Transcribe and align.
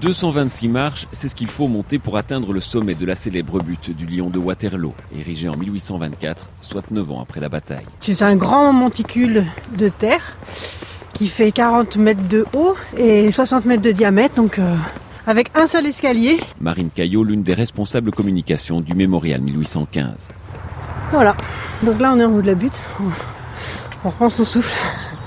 226 0.00 0.68
marches, 0.68 1.06
c'est 1.12 1.28
ce 1.28 1.34
qu'il 1.34 1.48
faut 1.48 1.66
monter 1.66 1.98
pour 1.98 2.16
atteindre 2.16 2.52
le 2.52 2.60
sommet 2.60 2.94
de 2.94 3.04
la 3.04 3.14
célèbre 3.14 3.60
butte 3.60 3.90
du 3.90 4.06
lion 4.06 4.30
de 4.30 4.38
Waterloo, 4.38 4.94
érigé 5.16 5.48
en 5.48 5.56
1824, 5.56 6.46
soit 6.60 6.90
9 6.90 7.10
ans 7.10 7.20
après 7.20 7.40
la 7.40 7.48
bataille. 7.48 7.84
C'est 8.00 8.22
un 8.22 8.36
grand 8.36 8.72
monticule 8.72 9.44
de 9.76 9.88
terre 9.88 10.36
qui 11.12 11.26
fait 11.26 11.50
40 11.50 11.96
mètres 11.96 12.28
de 12.28 12.46
haut 12.54 12.76
et 12.96 13.32
60 13.32 13.64
mètres 13.64 13.82
de 13.82 13.90
diamètre, 13.90 14.36
donc 14.36 14.58
euh, 14.58 14.76
avec 15.26 15.50
un 15.54 15.66
seul 15.66 15.86
escalier. 15.86 16.38
Marine 16.60 16.90
Caillot, 16.90 17.24
l'une 17.24 17.42
des 17.42 17.54
responsables 17.54 18.12
communication 18.12 18.80
du 18.80 18.94
mémorial 18.94 19.40
1815. 19.40 20.28
Voilà, 21.10 21.36
donc 21.82 22.00
là 22.00 22.12
on 22.14 22.20
est 22.20 22.24
en 22.24 22.32
haut 22.32 22.42
de 22.42 22.46
la 22.46 22.54
butte, 22.54 22.78
on 24.04 24.08
reprend 24.10 24.28
son 24.28 24.44
souffle. 24.44 24.72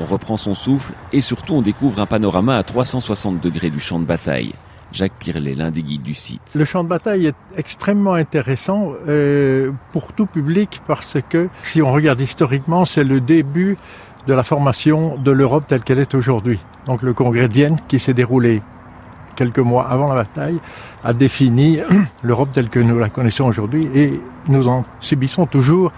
On 0.00 0.04
reprend 0.04 0.36
son 0.36 0.54
souffle 0.54 0.94
et 1.12 1.20
surtout 1.20 1.54
on 1.54 1.62
découvre 1.62 2.00
un 2.00 2.06
panorama 2.06 2.56
à 2.56 2.62
360 2.62 3.40
degrés 3.40 3.70
du 3.70 3.80
champ 3.80 3.98
de 3.98 4.04
bataille. 4.04 4.54
Jacques 4.92 5.12
Pirlet, 5.18 5.54
l'un 5.54 5.70
des 5.70 5.82
guides 5.82 6.02
du 6.02 6.14
site. 6.14 6.54
Le 6.54 6.64
champ 6.64 6.84
de 6.84 6.88
bataille 6.88 7.26
est 7.26 7.36
extrêmement 7.56 8.14
intéressant 8.14 8.92
euh, 9.08 9.70
pour 9.92 10.12
tout 10.12 10.26
public 10.26 10.80
parce 10.86 11.16
que 11.28 11.48
si 11.62 11.82
on 11.82 11.92
regarde 11.92 12.20
historiquement, 12.20 12.84
c'est 12.84 13.04
le 13.04 13.20
début 13.20 13.76
de 14.26 14.34
la 14.34 14.42
formation 14.42 15.16
de 15.16 15.30
l'Europe 15.30 15.64
telle 15.66 15.82
qu'elle 15.82 15.98
est 15.98 16.14
aujourd'hui. 16.14 16.60
Donc 16.86 17.02
le 17.02 17.12
congrès 17.12 17.48
de 17.48 17.54
Vienne 17.54 17.78
qui 17.88 17.98
s'est 17.98 18.14
déroulé 18.14 18.62
quelques 19.34 19.58
mois 19.58 19.88
avant 19.88 20.08
la 20.08 20.14
bataille 20.14 20.58
a 21.04 21.12
défini 21.12 21.80
l'Europe 22.22 22.50
telle 22.52 22.68
que 22.68 22.78
nous 22.78 22.98
la 22.98 23.08
connaissons 23.08 23.44
aujourd'hui 23.44 23.88
et 23.94 24.20
nous 24.48 24.68
en 24.68 24.84
subissons 25.00 25.46
toujours 25.46 25.92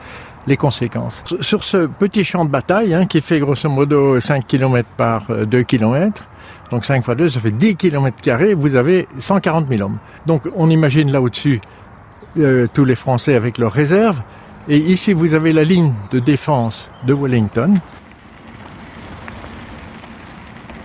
les 0.46 0.56
conséquences. 0.56 1.24
Sur 1.40 1.64
ce 1.64 1.86
petit 1.86 2.24
champ 2.24 2.44
de 2.44 2.50
bataille, 2.50 2.94
hein, 2.94 3.06
qui 3.06 3.20
fait 3.20 3.40
grosso 3.40 3.68
modo 3.68 4.20
5 4.20 4.46
km 4.46 4.88
par 4.96 5.26
2 5.28 5.58
euh, 5.58 5.62
km, 5.64 6.26
donc 6.70 6.84
5 6.84 7.04
fois 7.04 7.14
2, 7.14 7.28
ça 7.28 7.40
fait 7.40 7.50
10 7.50 7.76
km 7.76 8.16
carrés, 8.20 8.54
vous 8.54 8.76
avez 8.76 9.08
140 9.18 9.68
000 9.68 9.82
hommes. 9.82 9.98
Donc 10.26 10.42
on 10.56 10.70
imagine 10.70 11.10
là 11.10 11.20
au-dessus 11.20 11.60
euh, 12.38 12.66
tous 12.72 12.84
les 12.84 12.96
Français 12.96 13.34
avec 13.34 13.58
leurs 13.58 13.72
réserves. 13.72 14.20
Et 14.68 14.78
ici, 14.78 15.12
vous 15.12 15.34
avez 15.34 15.52
la 15.52 15.62
ligne 15.62 15.92
de 16.10 16.18
défense 16.18 16.90
de 17.06 17.12
Wellington, 17.12 17.74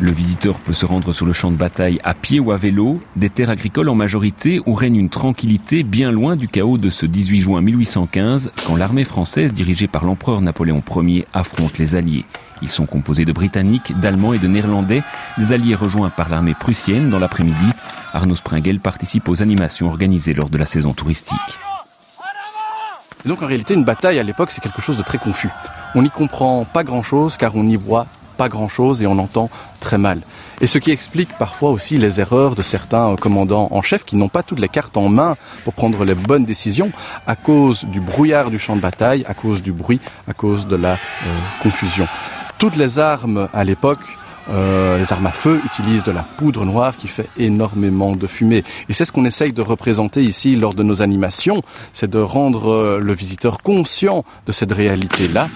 le 0.02 0.11
visiteur 0.11 0.59
peut 0.59 0.73
se 0.73 0.86
rendre 0.86 1.11
sur 1.11 1.25
le 1.25 1.33
champ 1.33 1.52
de 1.52 1.58
bataille 1.58 2.00
à 2.05 2.14
pied 2.14 2.39
ou 2.39 2.52
à 2.52 2.58
vélo, 2.58 3.02
des 3.17 3.30
terres 3.30 3.50
agricoles 3.50 3.89
en 3.89 3.95
majorité 3.95 4.61
où 4.66 4.73
règne 4.73 4.95
une 4.95 5.09
tranquillité 5.09 5.83
bien 5.83 6.11
loin 6.11 6.38
du 6.38 6.47
chaos 6.47 6.78
de 6.78 6.89
ce 6.89 7.05
18 7.05 7.42
juin 7.42 7.61
1815 7.61 8.52
quand 8.66 8.77
l'armée 8.77 9.03
française 9.03 9.53
dirigée 9.53 9.88
par 9.88 10.05
l'empereur 10.05 10.39
Napoléon 10.39 10.81
Ier 11.02 11.27
affronte 11.33 11.77
les 11.77 11.95
Alliés. 11.95 12.25
Ils 12.61 12.72
sont 12.72 12.86
composés 12.86 13.25
de 13.25 13.33
Britanniques, 13.33 13.97
d'Allemands 14.00 14.33
et 14.33 14.39
de 14.39 14.47
Néerlandais, 14.47 15.03
des 15.38 15.52
Alliés 15.52 15.75
rejoints 15.75 16.09
par 16.09 16.30
l'armée 16.30 16.55
prussienne 16.58 17.09
dans 17.09 17.20
l'après-midi. 17.20 17.66
Arnaud 18.14 18.36
Springel 18.36 18.80
participe 18.80 19.27
aux 19.27 19.42
animations 19.42 19.88
organisées 19.88 20.33
lors 20.33 20.50
de 20.50 20.58
la 20.58 20.66
saison 20.66 20.94
touristique. 20.94 21.38
donc 23.25 23.42
en 23.42 23.47
réalité, 23.47 23.73
une 23.73 23.83
bataille 23.83 24.20
à 24.20 24.23
l'époque, 24.23 24.52
c'est 24.52 24.61
quelque 24.61 24.81
chose 24.81 24.97
de 24.97 25.03
très 25.03 25.17
confus. 25.17 25.50
On 25.94 26.02
n'y 26.02 26.09
comprend 26.09 26.64
pas 26.64 26.86
grand-chose 26.86 27.36
car 27.36 27.55
on 27.55 27.67
y 27.67 27.75
voit 27.75 28.08
pas 28.40 28.48
grand-chose 28.48 29.04
et 29.04 29.08
on 29.08 29.20
entend 29.20 29.50
très 29.82 29.98
mal. 29.98 30.22
Et 30.62 30.68
ce 30.68 30.78
qui 30.78 30.92
explique 30.92 31.30
parfois 31.38 31.72
aussi 31.72 31.98
les 31.98 32.22
erreurs 32.22 32.56
de 32.56 32.64
certains 32.64 33.18
commandants 33.18 33.68
en 33.72 33.82
chef 33.82 34.06
qui 34.06 34.16
n'ont 34.16 34.30
pas 34.30 34.44
toutes 34.44 34.62
les 34.62 34.70
cartes 34.70 34.95
en 34.95 35.09
main 35.09 35.36
pour 35.66 35.73
prendre 35.73 36.06
les 36.06 36.16
bonnes 36.16 36.45
décisions 36.45 36.92
à 37.28 37.36
cause 37.36 37.84
du 37.84 38.00
brouillard 38.00 38.50
du 38.50 38.58
champ 38.58 38.78
de 38.78 38.82
bataille, 38.82 39.26
à 39.28 39.34
cause 39.34 39.62
du 39.62 39.73
bruit, 39.73 40.00
à 40.26 40.34
cause 40.34 40.67
de 40.67 40.78
la 40.78 40.94
euh, 40.94 41.28
confusion. 41.62 42.08
Toutes 42.60 42.78
les 42.78 42.98
armes 42.98 43.50
à 43.54 43.66
l'époque 43.66 44.06
euh, 44.52 44.98
les 44.98 45.14
armes 45.14 45.28
à 45.28 45.32
feu 45.32 45.62
utilisent 45.64 46.04
de 46.04 46.12
la 46.12 46.23
poudre 46.38 46.66
noire 46.66 46.98
qui 46.98 47.08
fait 47.08 47.30
énormément 47.38 48.16
de 48.16 48.26
fumée. 48.26 48.64
Et 48.88 48.94
c'est 48.94 49.06
ce 49.06 49.12
qu'on 49.12 49.26
essaye 49.26 49.54
de 49.54 49.62
représenter 49.62 50.23
ici 50.23 50.56
lors 50.56 50.73
de 50.73 50.82
nos 50.82 51.04
animations, 51.04 51.62
c'est 51.94 52.10
de 52.10 52.20
rendre 52.20 52.72
euh, 52.72 53.00
le 53.00 53.14
visiteur 53.14 53.60
conscient 53.60 54.23
de 54.48 54.52
cette 54.52 54.72
réalité-là 54.72 55.50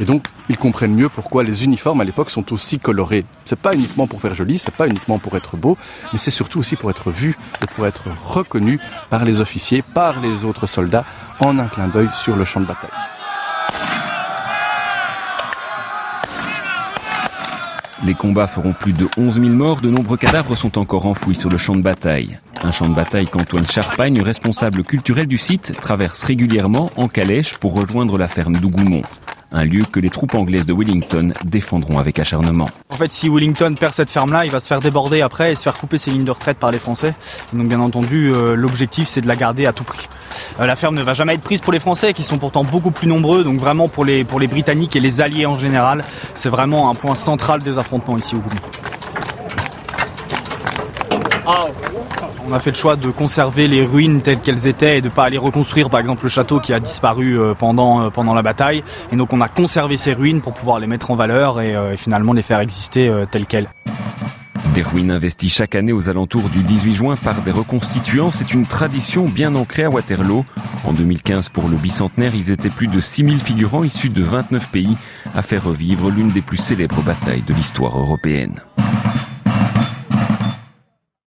et 0.00 0.04
donc, 0.04 0.26
ils 0.48 0.56
comprennent 0.56 0.94
mieux 0.94 1.08
pourquoi 1.08 1.44
les 1.44 1.64
uniformes 1.64 2.00
à 2.00 2.04
l'époque 2.04 2.30
sont 2.30 2.52
aussi 2.52 2.78
colorés. 2.78 3.24
C'est 3.44 3.58
pas 3.58 3.74
uniquement 3.74 4.06
pour 4.06 4.20
faire 4.20 4.34
joli, 4.34 4.58
c'est 4.58 4.74
pas 4.74 4.88
uniquement 4.88 5.18
pour 5.18 5.36
être 5.36 5.56
beau, 5.56 5.78
mais 6.12 6.18
c'est 6.18 6.30
surtout 6.30 6.58
aussi 6.58 6.76
pour 6.76 6.90
être 6.90 7.10
vu 7.10 7.36
et 7.62 7.66
pour 7.66 7.86
être 7.86 8.08
reconnu 8.26 8.80
par 9.08 9.24
les 9.24 9.40
officiers, 9.40 9.82
par 9.82 10.20
les 10.20 10.44
autres 10.44 10.66
soldats, 10.66 11.04
en 11.38 11.58
un 11.58 11.66
clin 11.66 11.88
d'œil 11.88 12.08
sur 12.14 12.36
le 12.36 12.44
champ 12.44 12.60
de 12.60 12.66
bataille. 12.66 12.90
Les 18.04 18.14
combats 18.14 18.46
feront 18.46 18.74
plus 18.74 18.92
de 18.92 19.08
11 19.16 19.40
000 19.40 19.46
morts, 19.46 19.80
de 19.80 19.88
nombreux 19.88 20.18
cadavres 20.18 20.56
sont 20.56 20.76
encore 20.76 21.06
enfouis 21.06 21.36
sur 21.36 21.48
le 21.48 21.56
champ 21.56 21.74
de 21.74 21.80
bataille. 21.80 22.38
Un 22.62 22.70
champ 22.70 22.86
de 22.86 22.94
bataille 22.94 23.26
qu'Antoine 23.26 23.66
Charpagne, 23.66 24.20
responsable 24.20 24.84
culturel 24.84 25.26
du 25.26 25.38
site, 25.38 25.74
traverse 25.80 26.22
régulièrement 26.22 26.90
en 26.96 27.08
calèche 27.08 27.56
pour 27.56 27.74
rejoindre 27.74 28.18
la 28.18 28.28
ferme 28.28 28.56
d'Ougoumont 28.56 29.02
un 29.52 29.64
lieu 29.64 29.82
que 29.90 30.00
les 30.00 30.10
troupes 30.10 30.34
anglaises 30.34 30.66
de 30.66 30.72
Wellington 30.72 31.32
défendront 31.44 31.98
avec 31.98 32.18
acharnement. 32.18 32.68
En 32.90 32.96
fait, 32.96 33.12
si 33.12 33.28
Wellington 33.28 33.74
perd 33.78 33.92
cette 33.92 34.10
ferme-là, 34.10 34.44
il 34.44 34.50
va 34.50 34.60
se 34.60 34.66
faire 34.66 34.80
déborder 34.80 35.20
après 35.20 35.52
et 35.52 35.54
se 35.54 35.62
faire 35.62 35.76
couper 35.78 35.98
ses 35.98 36.10
lignes 36.10 36.24
de 36.24 36.30
retraite 36.30 36.58
par 36.58 36.70
les 36.70 36.78
Français. 36.78 37.14
donc, 37.52 37.68
bien 37.68 37.80
entendu, 37.80 38.32
euh, 38.32 38.54
l'objectif, 38.54 39.08
c'est 39.08 39.20
de 39.20 39.28
la 39.28 39.36
garder 39.36 39.66
à 39.66 39.72
tout 39.72 39.84
prix. 39.84 40.08
Euh, 40.60 40.66
la 40.66 40.76
ferme 40.76 40.94
ne 40.96 41.02
va 41.02 41.14
jamais 41.14 41.34
être 41.34 41.42
prise 41.42 41.60
pour 41.60 41.72
les 41.72 41.78
Français, 41.78 42.12
qui 42.12 42.22
sont 42.22 42.38
pourtant 42.38 42.64
beaucoup 42.64 42.90
plus 42.90 43.06
nombreux. 43.06 43.44
Donc, 43.44 43.58
vraiment, 43.58 43.88
pour 43.88 44.04
les, 44.04 44.24
pour 44.24 44.40
les 44.40 44.46
Britanniques 44.46 44.96
et 44.96 45.00
les 45.00 45.20
Alliés 45.20 45.46
en 45.46 45.58
général, 45.58 46.04
c'est 46.34 46.48
vraiment 46.48 46.90
un 46.90 46.94
point 46.94 47.14
central 47.14 47.62
des 47.62 47.78
affrontements 47.78 48.18
ici 48.18 48.34
au 48.34 48.38
Goubou. 48.38 48.58
On 51.46 52.52
a 52.52 52.60
fait 52.60 52.70
le 52.70 52.76
choix 52.76 52.96
de 52.96 53.10
conserver 53.10 53.68
les 53.68 53.84
ruines 53.84 54.22
telles 54.22 54.40
qu'elles 54.40 54.66
étaient 54.66 54.98
et 54.98 55.00
de 55.00 55.08
ne 55.08 55.12
pas 55.12 55.24
aller 55.24 55.38
reconstruire 55.38 55.90
par 55.90 56.00
exemple 56.00 56.24
le 56.24 56.28
château 56.28 56.60
qui 56.60 56.72
a 56.72 56.80
disparu 56.80 57.38
euh, 57.38 57.54
pendant, 57.54 58.02
euh, 58.02 58.10
pendant 58.10 58.34
la 58.34 58.42
bataille. 58.42 58.82
Et 59.12 59.16
donc 59.16 59.32
on 59.32 59.40
a 59.40 59.48
conservé 59.48 59.96
ces 59.96 60.12
ruines 60.12 60.40
pour 60.40 60.54
pouvoir 60.54 60.78
les 60.78 60.86
mettre 60.86 61.10
en 61.10 61.16
valeur 61.16 61.60
et, 61.60 61.74
euh, 61.74 61.96
finalement 61.96 62.32
les 62.32 62.42
faire 62.42 62.60
exister 62.60 63.10
telles 63.30 63.46
quelles. 63.46 63.68
Des 64.74 64.82
ruines 64.82 65.10
investies 65.10 65.50
chaque 65.50 65.74
année 65.74 65.92
aux 65.92 66.08
alentours 66.08 66.48
du 66.48 66.62
18 66.62 66.94
juin 66.94 67.16
par 67.16 67.42
des 67.42 67.52
reconstituants, 67.52 68.32
c'est 68.32 68.52
une 68.54 68.66
tradition 68.66 69.26
bien 69.26 69.54
ancrée 69.54 69.84
à 69.84 69.90
Waterloo. 69.90 70.44
En 70.84 70.92
2015, 70.92 71.48
pour 71.50 71.68
le 71.68 71.76
bicentenaire, 71.76 72.34
ils 72.34 72.50
étaient 72.50 72.70
plus 72.70 72.88
de 72.88 73.00
6000 73.00 73.40
figurants 73.40 73.84
issus 73.84 74.08
de 74.08 74.22
29 74.22 74.70
pays 74.70 74.96
à 75.34 75.42
faire 75.42 75.64
revivre 75.64 76.10
l'une 76.10 76.30
des 76.30 76.42
plus 76.42 76.56
célèbres 76.56 77.02
batailles 77.02 77.42
de 77.42 77.54
l'histoire 77.54 77.98
européenne. 77.98 78.60